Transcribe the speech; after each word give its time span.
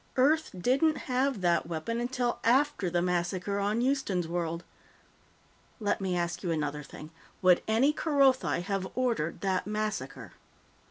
Earth 0.17 0.49
didn't 0.57 0.97
have 1.05 1.41
that 1.41 1.67
weapon 1.67 1.99
until 2.01 2.39
after 2.43 2.89
the 2.89 3.03
massacre 3.03 3.59
on 3.59 3.81
Houston's 3.81 4.27
World. 4.27 4.63
Let 5.79 6.01
me 6.01 6.17
ask 6.17 6.41
you 6.41 6.49
another 6.49 6.81
thing: 6.81 7.11
Would 7.43 7.61
any 7.67 7.93
Kerothi 7.93 8.61
have 8.61 8.87
ordered 8.95 9.41
that 9.41 9.67
massacre?" 9.67 10.31